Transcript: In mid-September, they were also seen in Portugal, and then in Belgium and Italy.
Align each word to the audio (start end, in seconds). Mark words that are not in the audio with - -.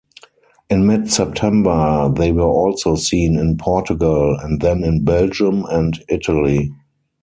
In 0.67 0.87
mid-September, 0.87 2.11
they 2.15 2.31
were 2.31 2.41
also 2.41 2.95
seen 2.95 3.37
in 3.37 3.57
Portugal, 3.57 4.35
and 4.41 4.59
then 4.59 4.83
in 4.83 5.05
Belgium 5.05 5.63
and 5.69 6.03
Italy. 6.09 6.71